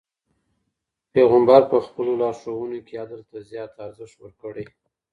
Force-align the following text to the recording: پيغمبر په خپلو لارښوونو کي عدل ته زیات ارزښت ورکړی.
پيغمبر 1.13 1.61
په 1.71 1.77
خپلو 1.85 2.11
لارښوونو 2.21 2.79
کي 2.87 2.93
عدل 3.03 3.21
ته 3.29 3.37
زیات 3.51 3.71
ارزښت 3.87 4.17
ورکړی. 4.21 4.65